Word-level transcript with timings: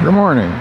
Good 0.00 0.12
morning. 0.12 0.52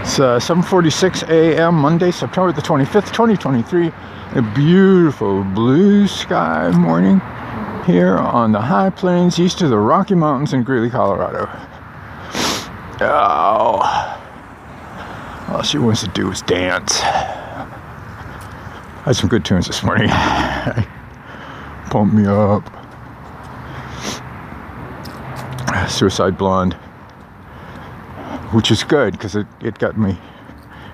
It's 0.00 0.18
uh, 0.18 0.38
7:46 0.40 1.28
a.m. 1.28 1.74
Monday, 1.74 2.10
September 2.10 2.52
the 2.52 2.62
25th, 2.62 3.12
2023. 3.12 3.88
A 4.34 4.52
beautiful 4.54 5.44
blue 5.44 6.08
sky 6.08 6.70
morning 6.70 7.20
here 7.84 8.16
on 8.16 8.52
the 8.52 8.60
high 8.60 8.88
plains 8.88 9.38
east 9.38 9.60
of 9.60 9.68
the 9.68 9.78
Rocky 9.78 10.14
Mountains 10.14 10.54
in 10.54 10.62
Greeley, 10.62 10.88
Colorado. 10.88 11.46
Oh, 13.02 14.18
all 15.48 15.62
she 15.62 15.76
wants 15.76 16.00
to 16.04 16.08
do 16.08 16.30
is 16.30 16.40
dance. 16.40 17.02
I 17.02 17.66
had 19.04 19.16
some 19.16 19.28
good 19.28 19.44
tunes 19.44 19.66
this 19.66 19.82
morning. 19.82 20.08
Pump 21.90 22.14
me 22.14 22.24
up. 22.24 22.64
Suicide 25.90 26.38
Blonde 26.38 26.74
which 28.52 28.70
is 28.70 28.84
good 28.84 29.12
because 29.12 29.36
it, 29.36 29.46
it 29.60 29.78
got 29.78 29.98
me 29.98 30.16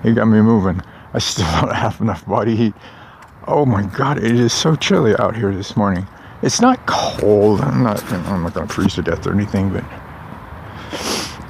it 0.04 0.14
got 0.14 0.26
me 0.26 0.40
moving. 0.40 0.82
I 1.14 1.18
still 1.18 1.46
don't 1.60 1.74
have 1.74 2.00
enough 2.00 2.26
body 2.26 2.56
heat. 2.56 2.74
Oh 3.46 3.64
my 3.66 3.82
god, 3.82 4.18
it 4.18 4.32
is 4.38 4.52
so 4.52 4.74
chilly 4.76 5.14
out 5.16 5.36
here 5.36 5.52
this 5.54 5.76
morning. 5.76 6.06
It's 6.42 6.60
not 6.60 6.84
cold. 6.86 7.60
I'm 7.60 7.82
not 7.82 8.02
I'm 8.12 8.42
not 8.42 8.54
gonna 8.54 8.66
freeze 8.68 8.94
to 8.94 9.02
death 9.02 9.26
or 9.26 9.32
anything, 9.32 9.70
but 9.70 9.84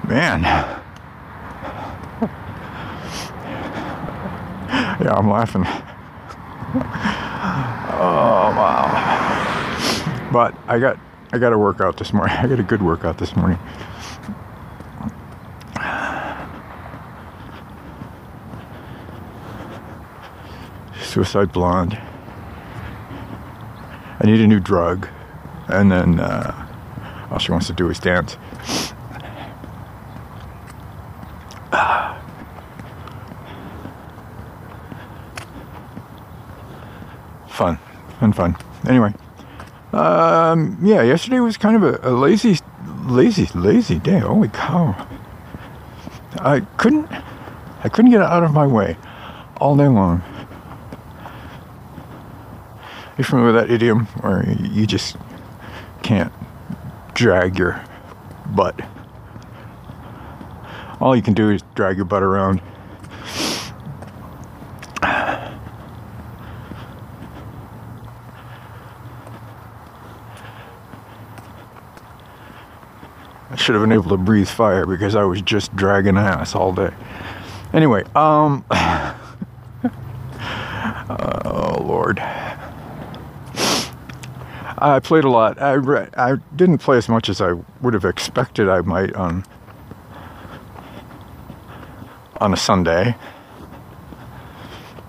man. 0.08 0.42
Yeah, 5.00 5.14
I'm 5.14 5.28
laughing. 5.28 5.64
Oh 7.94 8.54
wow. 8.56 10.30
But 10.32 10.54
I 10.66 10.78
got 10.78 10.98
I 11.32 11.38
got 11.38 11.52
a 11.52 11.58
workout 11.58 11.98
this 11.98 12.12
morning. 12.12 12.34
I 12.36 12.46
got 12.46 12.58
a 12.58 12.62
good 12.62 12.82
workout 12.82 13.18
this 13.18 13.36
morning. 13.36 13.58
Suicide 21.12 21.52
Blonde. 21.52 22.00
I 24.18 24.24
need 24.24 24.40
a 24.40 24.46
new 24.46 24.60
drug. 24.60 25.06
And 25.68 25.92
then 25.92 26.18
uh, 26.18 27.28
all 27.30 27.38
she 27.38 27.52
wants 27.52 27.66
to 27.66 27.74
do 27.74 27.90
is 27.90 27.98
dance. 27.98 28.32
fun, 37.50 37.78
fun, 38.18 38.32
fun. 38.32 38.56
Anyway, 38.88 39.12
um, 39.92 40.78
yeah, 40.82 41.02
yesterday 41.02 41.40
was 41.40 41.58
kind 41.58 41.76
of 41.76 41.82
a, 41.82 42.00
a 42.08 42.12
lazy, 42.12 42.56
lazy, 43.04 43.50
lazy 43.54 43.98
day. 43.98 44.20
Holy 44.20 44.48
cow! 44.48 45.06
I 46.38 46.60
couldn't, 46.78 47.06
I 47.84 47.90
couldn't 47.90 48.12
get 48.12 48.22
out 48.22 48.44
of 48.44 48.54
my 48.54 48.66
way 48.66 48.96
all 49.58 49.76
day 49.76 49.88
long. 49.88 50.22
You 53.18 53.24
familiar 53.24 53.52
with 53.52 53.62
that 53.62 53.70
idiom 53.70 54.06
where 54.22 54.48
you 54.48 54.86
just 54.86 55.16
can't 56.02 56.32
drag 57.14 57.58
your 57.58 57.84
butt? 58.54 58.80
All 60.98 61.14
you 61.14 61.20
can 61.20 61.34
do 61.34 61.50
is 61.50 61.60
drag 61.74 61.96
your 61.96 62.06
butt 62.06 62.22
around. 62.22 62.62
I 73.52 73.56
should 73.56 73.74
have 73.74 73.82
been 73.82 73.92
able 73.92 74.08
to 74.08 74.16
breathe 74.16 74.48
fire 74.48 74.86
because 74.86 75.14
I 75.14 75.24
was 75.24 75.42
just 75.42 75.76
dragging 75.76 76.16
ass 76.16 76.54
all 76.54 76.72
day. 76.72 76.94
Anyway, 77.74 78.04
um. 78.14 78.64
oh, 81.10 81.82
Lord. 81.84 82.22
I 84.82 84.98
played 84.98 85.22
a 85.22 85.28
lot. 85.28 85.62
I 85.62 85.74
re- 85.74 86.08
I 86.16 86.36
didn't 86.56 86.78
play 86.78 86.96
as 86.96 87.08
much 87.08 87.28
as 87.28 87.40
I 87.40 87.52
would 87.80 87.94
have 87.94 88.04
expected 88.04 88.68
I 88.68 88.80
might 88.80 89.14
on 89.14 89.44
on 92.40 92.52
a 92.52 92.56
Sunday. 92.56 93.14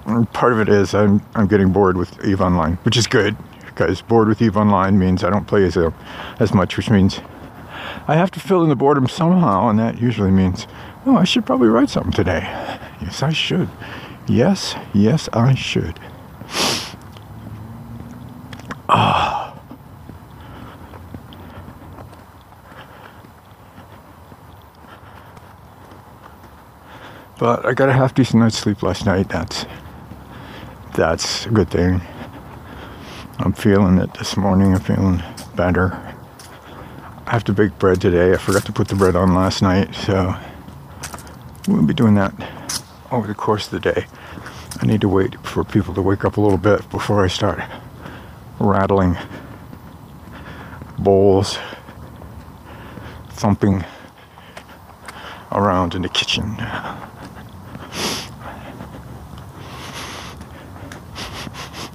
And 0.06 0.31
part 0.31 0.53
of 0.53 0.59
it 0.59 0.69
is 0.69 0.94
I'm 0.94 1.25
I'm 1.33 1.47
getting 1.47 1.72
bored 1.72 1.97
with 1.97 2.23
Eve 2.23 2.39
Online, 2.39 2.75
which 2.83 2.97
is 2.97 3.07
good 3.07 3.35
because 3.66 4.03
bored 4.03 4.28
with 4.28 4.44
Eve 4.44 4.57
Online 4.57 5.00
means 5.00 5.23
I 5.23 5.31
don't 5.31 5.47
play 5.47 5.63
as 5.66 5.75
a, 5.75 5.91
as 6.39 6.53
much, 6.53 6.78
which 6.78 6.91
means 6.91 7.19
I 8.07 8.16
have 8.16 8.29
to 8.31 8.39
fill 8.39 8.62
in 8.62 8.69
the 8.69 8.75
boredom 8.75 9.07
somehow, 9.07 9.69
and 9.69 9.79
that 9.79 10.00
usually 10.00 10.29
means 10.29 10.67
oh 11.07 11.17
I 11.17 11.23
should 11.23 11.47
probably 11.47 11.69
write 11.69 11.89
something 11.89 12.12
today. 12.13 12.41
Yes, 13.01 13.23
I 13.23 13.31
should. 13.33 13.69
Yes, 14.28 14.75
yes, 14.94 15.29
I 15.33 15.56
should. 15.56 16.00
Ah. 18.88 19.44
But 27.43 27.65
I 27.65 27.73
got 27.73 27.89
a 27.89 27.91
half 27.91 28.15
decent 28.15 28.41
night's 28.41 28.57
sleep 28.57 28.81
last 28.83 29.05
night. 29.05 29.27
That's 29.27 29.65
that's 30.95 31.45
a 31.45 31.49
good 31.49 31.69
thing. 31.69 31.99
I'm 33.39 33.51
feeling 33.51 33.97
it 33.97 34.13
this 34.13 34.37
morning. 34.37 34.73
I'm 34.73 34.79
feeling 34.79 35.21
better. 35.53 35.91
I 37.25 37.31
have 37.31 37.43
to 37.43 37.51
bake 37.51 37.77
bread 37.79 37.99
today. 37.99 38.31
I 38.31 38.37
forgot 38.37 38.65
to 38.67 38.71
put 38.71 38.87
the 38.87 38.95
bread 38.95 39.17
on 39.17 39.35
last 39.35 39.61
night, 39.61 39.93
so 39.93 40.33
we'll 41.67 41.83
be 41.83 41.93
doing 41.93 42.15
that 42.15 42.33
over 43.11 43.27
the 43.27 43.35
course 43.35 43.65
of 43.65 43.71
the 43.71 43.91
day. 43.91 44.05
I 44.79 44.85
need 44.85 45.01
to 45.01 45.09
wait 45.09 45.35
for 45.45 45.65
people 45.65 45.93
to 45.95 46.01
wake 46.01 46.23
up 46.23 46.37
a 46.37 46.41
little 46.41 46.57
bit 46.57 46.89
before 46.91 47.25
I 47.25 47.27
start 47.27 47.61
rattling 48.57 49.17
bowls, 50.97 51.59
thumping 53.31 53.83
around 55.51 55.93
in 55.93 56.03
the 56.03 56.09
kitchen. 56.09 56.55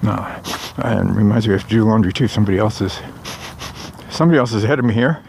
No, 0.02 0.14
and 0.78 1.16
reminds 1.16 1.46
me 1.48 1.54
I 1.54 1.58
have 1.58 1.68
to 1.68 1.74
do 1.74 1.84
laundry 1.84 2.12
too. 2.12 2.28
Somebody 2.28 2.58
else's, 2.58 3.00
somebody 4.10 4.38
else 4.38 4.52
is 4.52 4.64
ahead 4.64 4.78
of 4.78 4.84
me 4.84 4.94
here. 4.94 5.22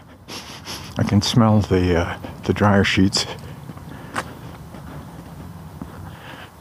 I 0.96 1.02
can 1.02 1.20
smell 1.22 1.60
the 1.60 1.96
uh, 2.00 2.18
the 2.44 2.52
dryer 2.52 2.84
sheets, 2.84 3.26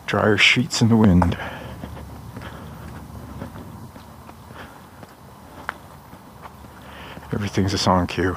dryer 0.07 0.37
sheets 0.37 0.81
in 0.81 0.89
the 0.89 0.95
wind. 0.95 1.37
Everything's 7.31 7.73
a 7.73 7.77
song 7.77 8.07
cue. 8.07 8.35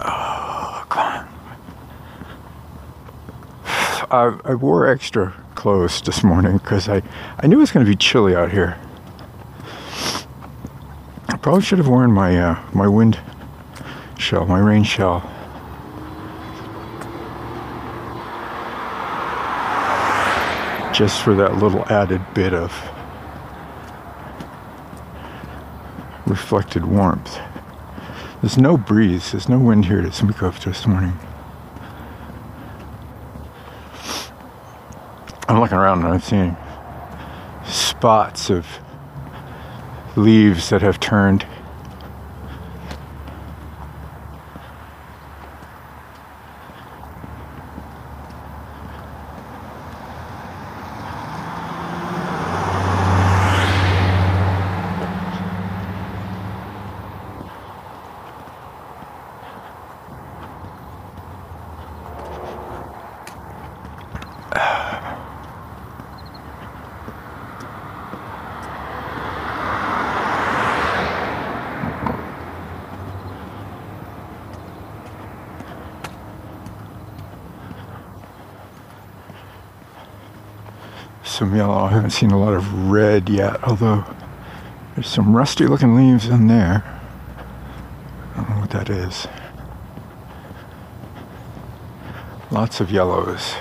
Oh, 0.00 0.86
come 0.88 1.06
on. 1.06 1.28
I, 4.44 4.50
I 4.50 4.54
wore 4.54 4.86
extra 4.88 5.34
clothes 5.58 6.00
this 6.02 6.22
morning 6.22 6.56
because 6.58 6.88
I, 6.88 7.02
I 7.40 7.48
knew 7.48 7.56
it 7.56 7.60
was 7.60 7.72
going 7.72 7.84
to 7.84 7.90
be 7.90 7.96
chilly 7.96 8.32
out 8.36 8.52
here. 8.52 8.78
I 11.26 11.36
probably 11.36 11.62
should 11.62 11.78
have 11.78 11.88
worn 11.88 12.12
my 12.12 12.38
uh, 12.38 12.62
my 12.72 12.86
wind 12.86 13.18
shell, 14.16 14.46
my 14.46 14.60
rain 14.60 14.84
shell. 14.84 15.20
Just 20.94 21.22
for 21.22 21.34
that 21.34 21.56
little 21.56 21.84
added 21.86 22.22
bit 22.34 22.54
of 22.54 22.72
reflected 26.24 26.84
warmth. 26.84 27.36
There's 28.42 28.58
no 28.58 28.76
breeze, 28.76 29.32
there's 29.32 29.48
no 29.48 29.58
wind 29.58 29.86
here 29.86 30.02
to 30.02 30.12
speak 30.12 30.40
of 30.40 30.62
this 30.64 30.86
morning. 30.86 31.18
I'm 35.58 35.62
looking 35.62 35.78
around 35.78 36.04
and 36.04 36.14
I'm 36.14 36.20
seeing 36.20 36.56
spots 37.66 38.48
of 38.48 38.64
leaves 40.14 40.68
that 40.68 40.82
have 40.82 41.00
turned 41.00 41.44
some 81.38 81.54
yellow. 81.54 81.84
I 81.84 81.90
haven't 81.90 82.10
seen 82.10 82.32
a 82.32 82.38
lot 82.40 82.52
of 82.52 82.90
red 82.90 83.28
yet, 83.28 83.62
although 83.62 84.04
there's 84.96 85.06
some 85.06 85.36
rusty 85.36 85.68
looking 85.68 85.94
leaves 85.94 86.26
in 86.26 86.48
there. 86.48 86.82
I 88.34 88.36
don't 88.38 88.50
know 88.50 88.56
what 88.56 88.70
that 88.70 88.90
is. 88.90 89.28
Lots 92.50 92.80
of 92.80 92.90
yellows. 92.90 93.54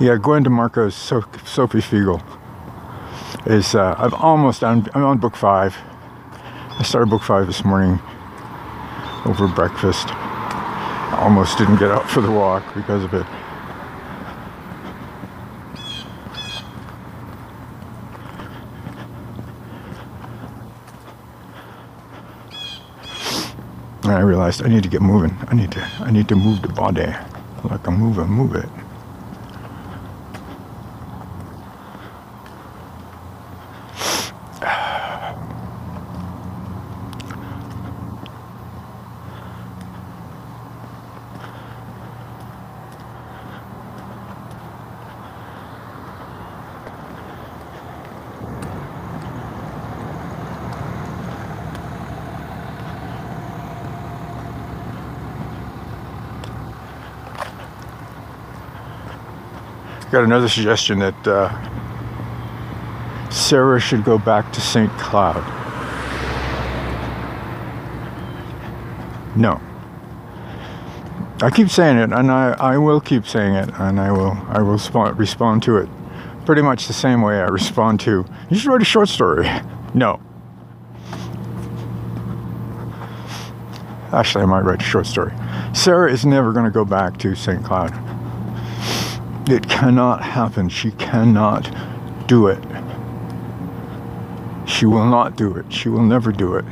Yeah, 0.00 0.16
Gwen 0.16 0.44
DeMarco's 0.44 0.96
so- 0.96 1.24
Sophie 1.44 1.78
Feegle 1.78 2.20
is. 3.48 3.74
Uh, 3.74 3.94
I'm 3.98 4.14
almost 4.14 4.62
on. 4.62 4.88
I'm 4.94 5.04
on 5.04 5.18
book 5.18 5.34
five. 5.34 5.76
I 6.78 6.82
started 6.82 7.10
book 7.10 7.22
five 7.22 7.46
this 7.46 7.64
morning 7.64 7.98
over 9.24 9.48
breakfast. 9.48 10.08
I 10.10 11.18
almost 11.22 11.58
didn't 11.58 11.78
get 11.78 11.90
out 11.90 12.08
for 12.08 12.20
the 12.20 12.30
walk 12.30 12.62
because 12.74 13.02
of 13.02 13.14
it. 13.14 13.26
And 24.04 24.12
I 24.12 24.20
realized 24.20 24.62
I 24.62 24.68
need 24.68 24.82
to 24.84 24.88
get 24.88 25.02
moving. 25.02 25.36
I 25.48 25.54
need 25.54 25.72
to. 25.72 25.80
I 26.00 26.10
need 26.10 26.28
to 26.28 26.36
move 26.36 26.62
the 26.62 26.68
body. 26.68 27.12
Like 27.64 27.86
a 27.86 27.90
move, 27.90 28.16
move 28.28 28.54
it. 28.54 28.68
Got 60.10 60.24
another 60.24 60.48
suggestion 60.48 61.00
that 61.00 61.26
uh, 61.26 61.50
Sarah 63.30 63.78
should 63.78 64.04
go 64.04 64.16
back 64.18 64.52
to 64.54 64.60
St. 64.60 64.90
Cloud. 64.92 65.44
No. 69.36 69.60
I 71.40 71.50
keep 71.50 71.68
saying 71.68 71.98
it, 71.98 72.12
and 72.12 72.32
I, 72.32 72.56
I 72.58 72.78
will 72.78 73.00
keep 73.00 73.26
saying 73.26 73.54
it, 73.54 73.68
and 73.78 74.00
I 74.00 74.10
will 74.10 74.36
I 74.48 74.60
will 74.60 74.78
sp- 74.80 75.14
respond 75.14 75.62
to 75.64 75.76
it 75.76 75.88
pretty 76.46 76.62
much 76.62 76.86
the 76.86 76.94
same 76.94 77.20
way 77.20 77.40
I 77.40 77.44
respond 77.48 78.00
to. 78.00 78.24
You 78.48 78.58
should 78.58 78.70
write 78.70 78.82
a 78.82 78.86
short 78.86 79.08
story. 79.08 79.48
No. 79.94 80.20
Actually, 84.12 84.42
I 84.42 84.46
might 84.46 84.60
write 84.60 84.82
a 84.82 84.84
short 84.84 85.06
story. 85.06 85.32
Sarah 85.72 86.12
is 86.12 86.26
never 86.26 86.52
going 86.52 86.66
to 86.66 86.70
go 86.70 86.84
back 86.84 87.16
to 87.18 87.34
St. 87.34 87.64
Cloud. 87.64 88.07
It 89.50 89.66
cannot 89.66 90.22
happen. 90.22 90.68
She 90.68 90.90
cannot 90.90 91.74
do 92.26 92.48
it. 92.48 92.62
She 94.66 94.84
will 94.84 95.06
not 95.06 95.36
do 95.36 95.54
it. 95.56 95.72
She 95.72 95.88
will 95.88 96.02
never 96.02 96.32
do 96.32 96.56
it. 96.56 96.66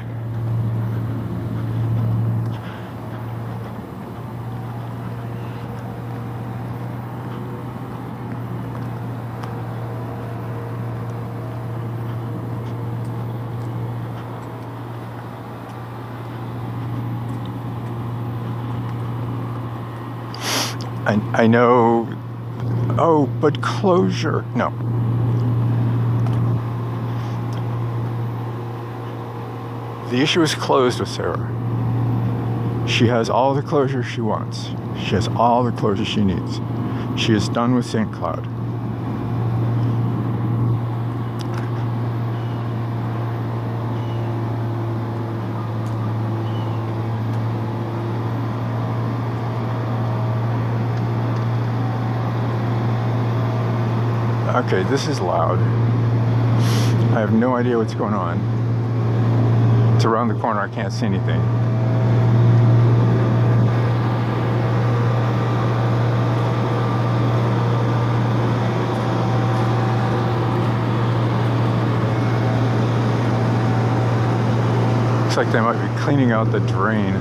I, 21.06 21.14
I 21.32 21.46
know 21.46 22.05
Oh, 22.98 23.26
but 23.40 23.60
closure. 23.62 24.44
No. 24.54 24.70
The 30.10 30.22
issue 30.22 30.40
is 30.40 30.54
closed 30.54 31.00
with 31.00 31.08
Sarah. 31.08 31.52
She 32.88 33.08
has 33.08 33.28
all 33.28 33.54
the 33.54 33.62
closure 33.62 34.02
she 34.02 34.20
wants. 34.20 34.68
She 34.98 35.14
has 35.14 35.28
all 35.28 35.64
the 35.64 35.72
closure 35.72 36.04
she 36.04 36.24
needs. 36.24 36.60
She 37.20 37.34
is 37.34 37.48
done 37.48 37.74
with 37.74 37.84
St. 37.84 38.10
Cloud. 38.12 38.55
Okay, 54.66 54.82
this 54.90 55.06
is 55.06 55.20
loud. 55.20 55.60
I 57.14 57.20
have 57.20 57.32
no 57.32 57.54
idea 57.54 57.78
what's 57.78 57.94
going 57.94 58.14
on. 58.14 58.40
It's 59.94 60.04
around 60.04 60.26
the 60.26 60.34
corner, 60.34 60.58
I 60.58 60.66
can't 60.66 60.92
see 60.92 61.06
anything. 61.06 61.40
Looks 75.22 75.36
like 75.36 75.52
they 75.52 75.60
might 75.60 75.80
be 75.80 76.00
cleaning 76.00 76.32
out 76.32 76.50
the 76.50 76.58
drain. 76.58 77.14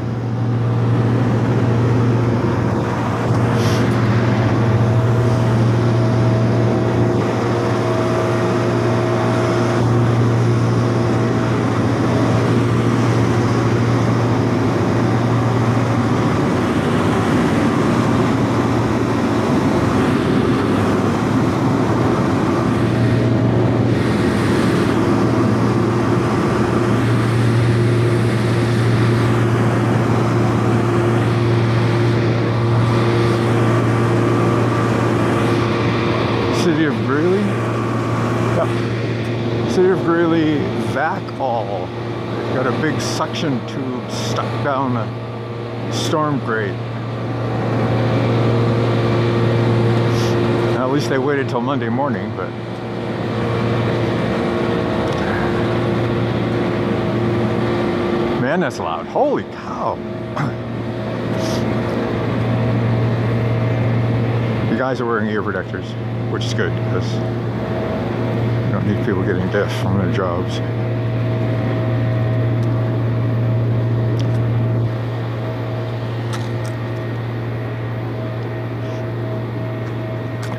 City 36.66 36.86
of 36.86 36.96
Greeley. 37.06 37.42
Yep. 38.58 39.72
City 39.72 39.90
of 39.90 40.04
Greeley 40.04 40.58
vac 41.36 41.42
all. 41.42 41.88
Got 42.54 42.68
a 42.68 42.82
big 42.82 43.00
suction 43.02 43.66
tube 43.68 44.10
stuck 44.12 44.64
down 44.64 44.98
a 44.98 45.94
storm 45.94 46.40
grate. 46.40 46.72
At 50.78 50.92
least 50.92 51.10
they 51.10 51.18
waited 51.18 51.50
till 51.50 51.62
Monday 51.62 51.90
morning, 51.90 52.32
but 52.38 52.50
man, 58.42 58.60
that's 58.60 58.80
loud. 58.80 59.06
Holy 59.08 59.44
cow. 59.44 59.98
The 64.76 64.80
guys 64.80 65.00
are 65.00 65.06
wearing 65.06 65.30
ear 65.30 65.42
protectors, 65.42 65.86
which 66.34 66.44
is 66.44 66.54
good 66.54 66.70
because 66.70 67.10
you 67.14 68.72
don't 68.74 68.86
need 68.86 69.06
people 69.06 69.24
getting 69.24 69.50
deaf 69.50 69.72
from 69.82 69.98
their 69.98 70.12
jobs. 70.14 70.60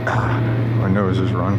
Ah, 0.08 0.40
Run. 1.36 1.58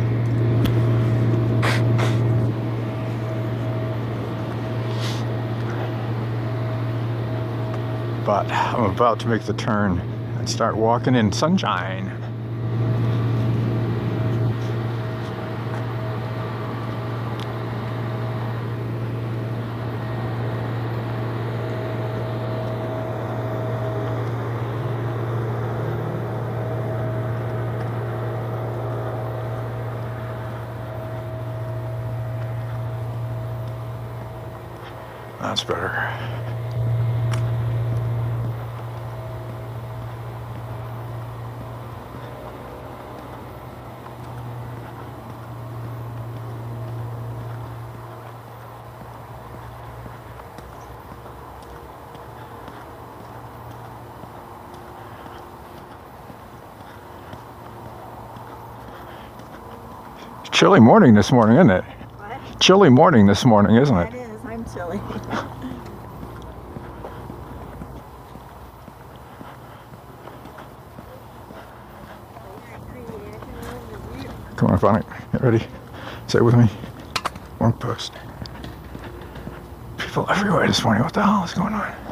But 8.26 8.52
I'm 8.52 8.84
about 8.86 9.20
to 9.22 9.28
make 9.28 9.44
the 9.44 9.54
turn 9.54 10.00
and 10.38 10.50
start 10.50 10.76
walking 10.76 11.16
in 11.16 11.32
sunshine. 11.32 12.27
That's 35.48 35.64
better. 35.64 35.94
Chilly 60.52 60.82
morning 60.82 61.14
this 61.14 61.32
morning, 61.32 61.56
isn't 61.56 61.70
it? 61.70 61.84
What? 61.86 62.60
Chilly 62.60 62.90
morning 62.90 63.28
this 63.28 63.46
morning, 63.46 63.78
isn't 63.78 63.96
It 63.96 64.14
it? 64.14 64.18
is. 64.18 64.27
Chilly. 64.74 65.00
Come 74.58 74.72
on, 74.72 74.80
Bonnie. 74.80 75.06
Get 75.32 75.42
ready. 75.42 75.68
Say 76.28 76.40
it 76.40 76.42
with 76.42 76.56
me. 76.56 76.66
One 77.60 77.74
post. 77.74 78.12
People 79.98 80.26
everywhere 80.30 80.68
this 80.68 80.84
morning. 80.84 81.04
What 81.04 81.14
the 81.14 81.24
hell 81.24 81.44
is 81.44 81.54
going 81.54 81.74
on? 81.74 82.07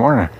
Morning. 0.00 0.30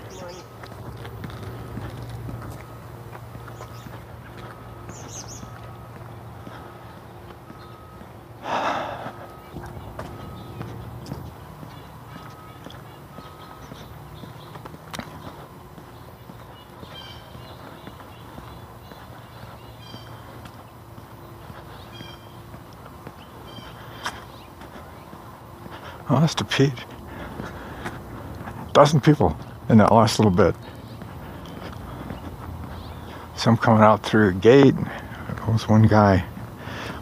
Oh, 26.08 26.18
that's 26.18 26.34
to 26.36 26.44
Pete. 26.44 26.72
Dozen 28.72 29.02
people 29.02 29.36
in 29.70 29.78
that 29.78 29.92
last 29.92 30.18
little 30.18 30.32
bit. 30.32 30.54
Some 33.36 33.56
coming 33.56 33.82
out 33.82 34.02
through 34.02 34.32
the 34.32 34.38
gate. 34.40 34.74
There 34.74 35.52
was 35.52 35.68
one 35.68 35.84
guy 35.84 36.24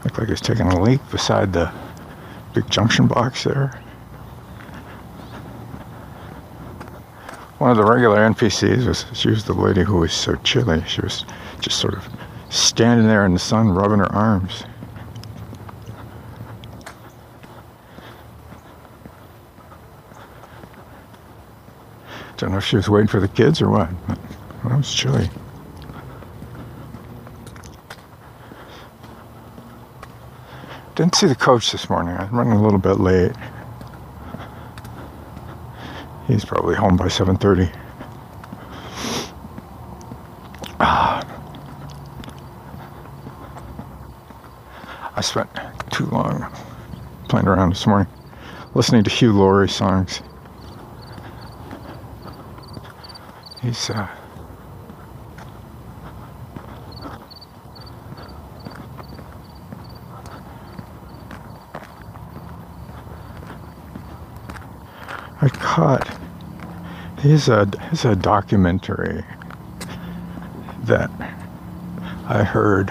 looked 0.04 0.18
like 0.18 0.28
he 0.28 0.32
was 0.32 0.40
taking 0.40 0.66
a 0.66 0.80
leak 0.80 1.00
beside 1.10 1.52
the 1.52 1.72
big 2.54 2.68
junction 2.70 3.06
box 3.06 3.44
there. 3.44 3.82
One 7.56 7.70
of 7.70 7.76
the 7.76 7.84
regular 7.84 8.18
NPCs 8.18 8.86
was 8.86 9.06
she 9.14 9.30
was 9.30 9.44
the 9.44 9.54
lady 9.54 9.82
who 9.82 9.96
was 9.96 10.12
so 10.12 10.36
chilly. 10.36 10.84
She 10.86 11.00
was 11.00 11.24
just 11.60 11.78
sort 11.78 11.94
of 11.94 12.06
standing 12.50 13.08
there 13.08 13.26
in 13.26 13.32
the 13.32 13.40
sun, 13.40 13.70
rubbing 13.70 13.98
her 13.98 14.12
arms. 14.12 14.62
Don't 22.38 22.52
know 22.52 22.58
if 22.58 22.64
she 22.64 22.76
was 22.76 22.88
waiting 22.88 23.08
for 23.08 23.18
the 23.18 23.26
kids 23.26 23.60
or 23.60 23.68
what. 23.68 23.90
But 24.06 24.18
well, 24.62 24.74
it 24.74 24.76
was 24.76 24.94
chilly. 24.94 25.28
Didn't 30.94 31.16
see 31.16 31.26
the 31.26 31.34
coach 31.34 31.72
this 31.72 31.90
morning. 31.90 32.16
I'm 32.16 32.30
running 32.30 32.52
a 32.52 32.62
little 32.62 32.78
bit 32.78 33.00
late. 33.00 33.32
He's 36.28 36.44
probably 36.44 36.76
home 36.76 36.96
by 36.96 37.08
7:30. 37.08 37.72
Ah. 40.78 41.24
I 45.16 45.20
spent 45.22 45.50
too 45.90 46.06
long 46.06 46.46
playing 47.28 47.48
around 47.48 47.70
this 47.70 47.84
morning, 47.84 48.06
listening 48.74 49.02
to 49.02 49.10
Hugh 49.10 49.32
Laurie 49.32 49.68
songs. 49.68 50.22
Uh, 53.68 54.08
I 65.42 65.48
caught 65.50 66.08
he's 67.20 67.48
a 67.48 67.68
he's 67.90 68.06
a 68.06 68.16
documentary 68.16 69.22
that 70.84 71.10
I 72.26 72.44
heard 72.44 72.90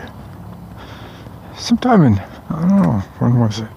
sometime 1.57 2.03
in 2.03 2.19
I 2.51 2.61
don't 2.61 2.83
know 2.83 2.99
when 3.17 3.39
was 3.39 3.61
it? 3.61 3.69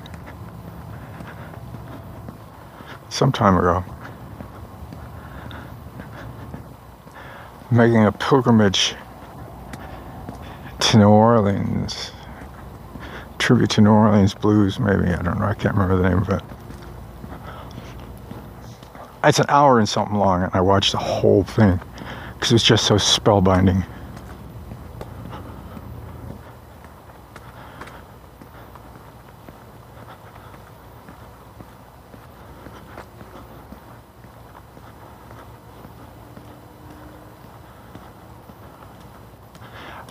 Some 3.08 3.32
time 3.32 3.56
ago 3.56 3.82
making 7.70 8.04
a 8.04 8.12
pilgrimage 8.12 8.94
to 10.80 10.98
New 10.98 11.08
Orleans. 11.08 12.10
Tribute 13.38 13.70
to 13.70 13.80
New 13.80 13.90
Orleans 13.90 14.34
blues 14.34 14.78
maybe. 14.78 15.08
I 15.08 15.22
don't 15.22 15.38
know. 15.38 15.46
I 15.46 15.54
can't 15.54 15.74
remember 15.74 16.02
the 16.02 16.08
name 16.08 16.18
of 16.18 16.28
it. 16.28 16.42
It's 19.22 19.38
an 19.38 19.46
hour 19.48 19.78
and 19.78 19.88
something 19.88 20.16
long 20.16 20.42
and 20.42 20.50
I 20.54 20.60
watched 20.60 20.92
the 20.92 20.98
whole 20.98 21.44
thing 21.44 21.80
because 22.34 22.50
it 22.50 22.54
was 22.54 22.62
just 22.62 22.86
so 22.86 22.94
spellbinding 22.94 23.84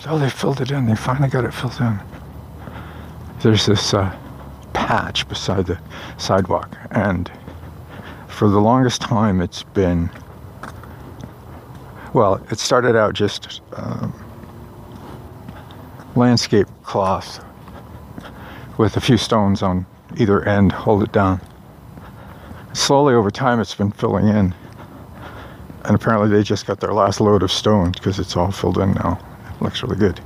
Oh, 0.06 0.18
they 0.18 0.30
filled 0.30 0.60
it 0.60 0.70
in. 0.70 0.86
They 0.86 0.94
finally 0.94 1.28
got 1.28 1.44
it 1.44 1.52
filled 1.52 1.78
in. 1.80 2.00
There's 3.42 3.66
this 3.66 3.92
uh, 3.94 4.16
patch 4.72 5.28
beside 5.28 5.66
the 5.66 5.78
sidewalk, 6.16 6.74
and 6.90 7.30
for 8.28 8.48
the 8.48 8.60
longest 8.60 9.02
time, 9.02 9.40
it's 9.40 9.62
been. 9.62 10.10
Well, 12.14 12.44
it 12.50 12.58
started 12.58 12.96
out 12.96 13.14
just 13.14 13.60
um, 13.74 14.14
landscape 16.16 16.66
cloth 16.82 17.44
with 18.78 18.96
a 18.96 19.00
few 19.00 19.18
stones 19.18 19.62
on 19.62 19.86
either 20.16 20.42
end, 20.48 20.72
hold 20.72 21.02
it 21.02 21.12
down. 21.12 21.40
Slowly 22.72 23.14
over 23.14 23.30
time, 23.30 23.60
it's 23.60 23.74
been 23.74 23.90
filling 23.92 24.26
in. 24.28 24.54
And 25.84 25.94
apparently, 25.94 26.28
they 26.30 26.42
just 26.42 26.66
got 26.66 26.80
their 26.80 26.92
last 26.92 27.20
load 27.20 27.42
of 27.42 27.52
stones 27.52 27.96
because 27.96 28.18
it's 28.18 28.36
all 28.36 28.50
filled 28.50 28.78
in 28.78 28.92
now. 28.94 29.18
Looks 29.60 29.82
really 29.82 29.96
good. 29.96 30.18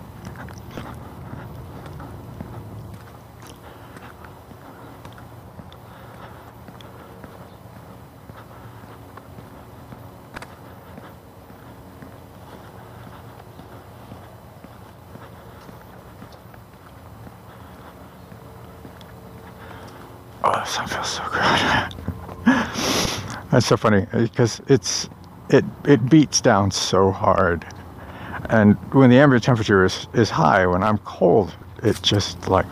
Oh, 20.45 20.53
that 20.53 20.89
feels 20.89 21.11
so 21.11 21.25
good. 21.33 21.41
That's 23.51 23.67
so 23.67 23.77
funny 23.77 24.07
because 24.13 24.61
it's 24.69 25.09
it 25.49 25.65
it 25.87 26.09
beats 26.09 26.41
down 26.41 26.71
so 26.71 27.11
hard 27.11 27.67
and 28.55 28.77
when 28.95 29.11
the 29.11 29.19
ambient 29.19 29.45
temperature 29.45 29.85
is, 29.85 30.07
is 30.15 30.31
high 30.31 30.67
when 30.67 30.83
i'm 30.83 30.99
cold 30.99 31.55
it 31.83 32.01
just 32.03 32.49
like 32.49 32.67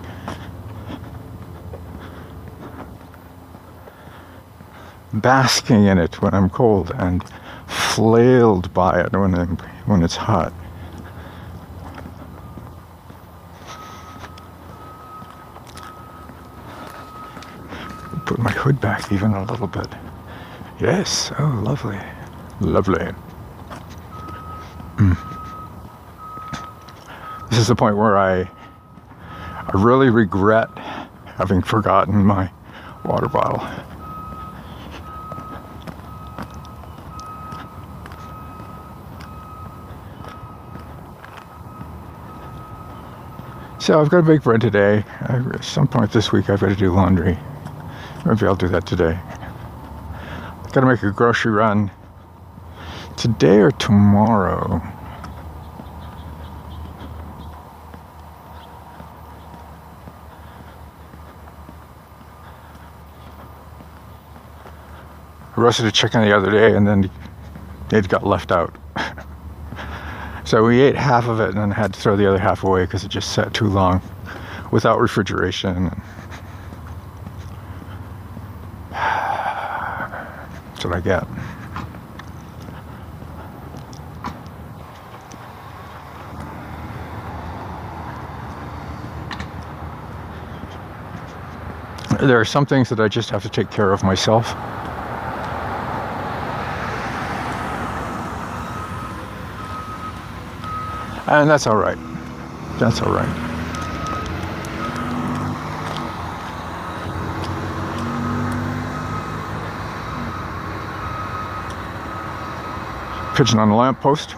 basking 5.12 5.84
in 5.84 5.98
it 5.98 6.20
when 6.22 6.32
i'm 6.34 6.48
cold 6.48 6.92
and 6.98 7.24
flailed 7.94 8.72
by 8.72 9.00
it 9.00 9.12
when, 9.12 9.34
it, 9.34 9.48
when 9.86 10.02
it's 10.02 10.16
hot. 10.16 10.52
Put 18.24 18.38
my 18.38 18.52
hood 18.52 18.80
back 18.80 19.12
even 19.12 19.32
a 19.32 19.44
little 19.44 19.66
bit. 19.66 19.88
Yes, 20.80 21.32
oh, 21.38 21.60
lovely. 21.62 21.98
Lovely. 22.60 23.12
Mm. 24.96 25.31
This 27.52 27.60
is 27.60 27.68
the 27.68 27.76
point 27.76 27.98
where 27.98 28.16
I, 28.16 28.48
I 29.10 29.70
really 29.74 30.08
regret 30.08 30.70
having 31.36 31.60
forgotten 31.60 32.24
my 32.24 32.50
water 33.04 33.28
bottle. 33.28 33.58
So 43.78 44.00
I've 44.00 44.08
got 44.08 44.16
to 44.16 44.22
bake 44.22 44.44
bread 44.44 44.62
today. 44.62 45.04
at 45.20 45.62
some 45.62 45.86
point 45.86 46.10
this 46.10 46.32
week, 46.32 46.48
I've 46.48 46.60
got 46.60 46.70
to 46.70 46.74
do 46.74 46.90
laundry. 46.90 47.38
Maybe 48.24 48.46
I'll 48.46 48.56
do 48.56 48.68
that 48.68 48.86
today. 48.86 49.20
Got 50.72 50.80
to 50.80 50.86
make 50.86 51.02
a 51.02 51.10
grocery 51.10 51.52
run 51.52 51.90
today 53.18 53.58
or 53.58 53.72
tomorrow. 53.72 54.80
Roasted 65.56 65.86
a 65.86 65.92
chicken 65.92 66.22
the 66.22 66.36
other 66.36 66.50
day 66.50 66.74
and 66.74 66.86
then 66.86 67.10
it 67.90 68.08
got 68.08 68.26
left 68.26 68.50
out. 68.50 68.74
so 70.44 70.64
we 70.64 70.80
ate 70.80 70.96
half 70.96 71.28
of 71.28 71.40
it 71.40 71.50
and 71.50 71.58
then 71.58 71.70
had 71.70 71.92
to 71.94 72.00
throw 72.00 72.16
the 72.16 72.26
other 72.26 72.38
half 72.38 72.64
away 72.64 72.84
because 72.84 73.04
it 73.04 73.08
just 73.08 73.32
sat 73.32 73.52
too 73.52 73.66
long 73.66 74.00
without 74.70 74.98
refrigeration. 74.98 75.84
That's 78.90 80.84
what 80.84 80.94
I 80.94 81.00
get. 81.00 81.26
There 92.20 92.38
are 92.38 92.44
some 92.44 92.66
things 92.66 92.88
that 92.88 93.00
I 93.00 93.08
just 93.08 93.30
have 93.30 93.42
to 93.42 93.48
take 93.48 93.70
care 93.70 93.92
of 93.92 94.04
myself. 94.04 94.54
And 101.32 101.48
that's 101.48 101.66
all 101.66 101.76
right. 101.76 101.96
That's 102.78 103.00
all 103.00 103.10
right. 103.10 103.26
Pigeon 113.34 113.60
on 113.60 113.70
the 113.70 113.74
lamppost. 113.74 114.36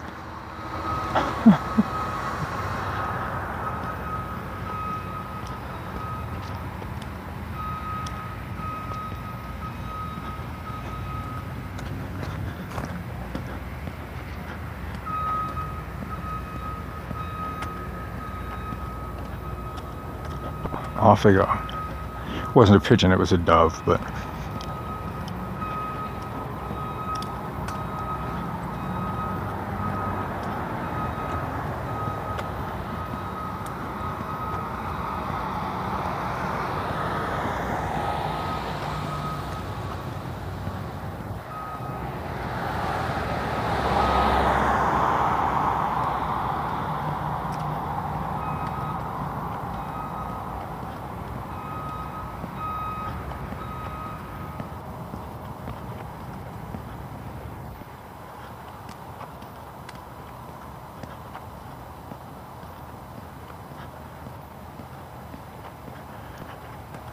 Off 21.05 21.23
they 21.23 21.33
go. 21.33 21.47
It 22.43 22.55
wasn't 22.55 22.83
a 22.83 22.87
pigeon, 22.87 23.11
it 23.11 23.19
was 23.19 23.31
a 23.31 23.37
dove, 23.37 23.81
but 23.85 24.01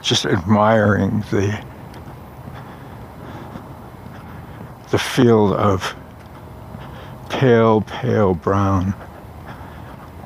just 0.03 0.27
admiring 0.27 1.21
the 1.31 1.65
the 4.91 4.99
field 4.99 5.55
of 5.55 5.95
pale, 7.31 7.81
pale 7.81 8.35
brown. 8.35 8.95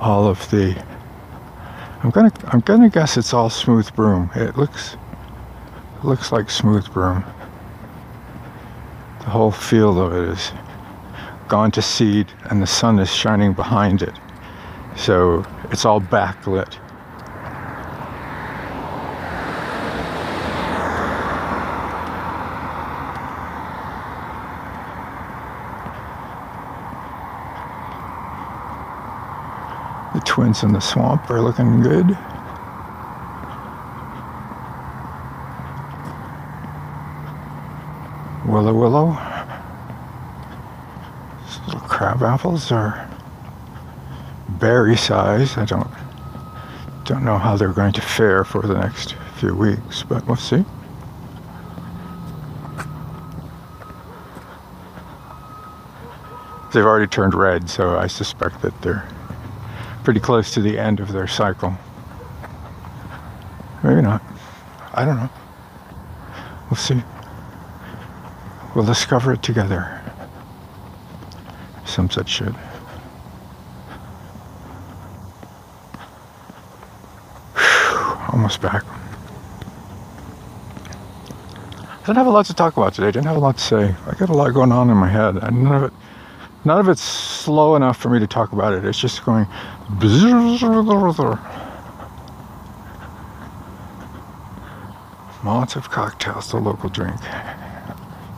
All 0.01 0.27
of 0.27 0.51
the 0.51 0.77
I'm 2.03 2.11
gonna 2.11 2.33
I'm 2.49 2.61
gonna 2.61 2.89
guess 2.89 3.17
it's 3.17 3.33
all 3.33 3.51
smooth 3.51 3.95
brome. 3.95 4.31
It 4.35 4.57
looks 4.57 4.97
looks 6.03 6.33
like 6.33 6.51
smooth 6.51 6.91
brome. 6.93 7.25
The 9.21 9.31
whole 9.31 9.51
field 9.51 9.99
of 9.99 10.13
it 10.13 10.29
is 10.29 10.53
gone 11.49 11.71
to 11.73 11.83
seed 11.83 12.29
and 12.51 12.61
the 12.61 12.67
sun 12.67 12.99
is 12.99 13.13
shining 13.13 13.53
behind 13.53 14.03
it. 14.03 14.15
So 14.97 15.45
it's 15.71 15.85
all 15.85 16.01
backlit. 16.01 16.77
In 30.47 30.73
the 30.73 30.81
swamp 30.81 31.29
are 31.29 31.43
looking 31.43 31.81
good. 31.81 32.07
Willow 38.47 38.73
willow. 38.73 39.19
These 41.43 41.59
little 41.67 41.81
crab 41.89 42.23
apples 42.23 42.71
are 42.71 43.11
berry 44.61 44.97
size. 44.97 45.57
I 45.57 45.65
don't 45.65 45.91
don't 47.05 47.25
know 47.25 47.39
how 47.39 47.57
they're 47.57 47.73
going 47.73 47.95
to 47.95 48.01
fare 48.01 48.45
for 48.45 48.63
the 48.63 48.75
next 48.75 49.17
few 49.39 49.53
weeks, 49.53 50.05
but 50.05 50.25
we'll 50.29 50.37
see. 50.37 50.65
They've 56.73 56.87
already 56.87 57.09
turned 57.09 57.35
red, 57.35 57.69
so 57.69 57.99
I 57.99 58.07
suspect 58.07 58.63
that 58.63 58.81
they're 58.81 59.09
pretty 60.07 60.21
close 60.21 60.55
to 60.55 60.61
the 60.61 60.79
end 60.79 61.01
of 61.01 61.11
their 61.11 61.27
cycle. 61.27 61.77
Maybe 63.83 64.03
not. 64.03 64.23
I 64.95 65.05
don't 65.05 65.17
know. 65.17 65.29
We'll 66.71 66.77
see. 66.77 67.03
We'll 68.77 68.85
discover 68.85 69.33
it 69.33 69.43
together. 69.43 70.01
Some 71.85 72.09
such 72.09 72.29
shit. 72.29 72.55
Almost 78.29 78.63
back. 78.63 78.85
I 81.81 82.07
didn't 82.07 82.19
have 82.19 82.29
a 82.29 82.31
lot 82.31 82.47
to 82.47 82.55
talk 82.55 82.77
about 82.77 82.95
today. 82.95 83.09
I 83.09 83.11
didn't 83.11 83.27
have 83.27 83.39
a 83.39 83.41
lot 83.41 83.59
to 83.59 83.65
say. 83.65 83.97
I 84.07 84.15
got 84.15 84.29
a 84.29 84.35
lot 84.35 84.55
going 84.55 84.71
on 84.71 84.89
in 84.89 84.97
my 84.97 85.09
head. 85.09 85.35
None 85.35 85.67
of 85.67 85.83
it 85.83 85.93
None 86.67 86.81
of 86.81 86.89
it's 86.89 87.01
slow 87.01 87.77
enough 87.77 87.97
for 87.97 88.11
me 88.11 88.19
to 88.19 88.27
talk 88.27 88.51
about 88.51 88.73
it. 88.73 88.85
It's 88.85 88.99
just 88.99 89.25
going. 89.25 89.47
Of 95.77 95.91
cocktails, 95.91 96.51
the 96.51 96.57
local 96.57 96.89
drink. 96.89 97.21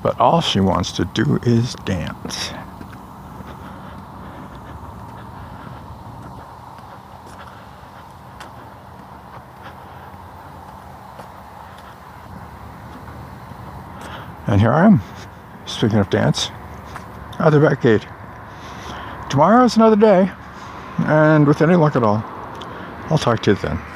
But 0.03 0.21
all 0.21 0.43
she 0.43 0.61
wants 0.61 0.93
to 0.93 1.07
do 1.07 1.39
is 1.45 1.75
dance. 1.87 2.51
And 14.47 14.61
here 14.61 14.73
I 14.73 14.85
am. 14.85 15.01
Speaking 15.65 15.99
of 15.99 16.11
dance, 16.11 16.51
at 17.39 17.51
the 17.51 17.61
back 17.61 17.81
gate. 17.81 18.07
Tomorrow's 19.31 19.77
another 19.77 19.97
day, 19.97 20.31
and 21.01 21.47
with 21.47 21.61
any 21.61 21.77
luck 21.77 21.97
at 21.97 22.03
all, 22.03 22.23
I'll 23.11 23.19
talk 23.19 23.41
to 23.43 23.51
you 23.51 23.57
then. 23.57 23.79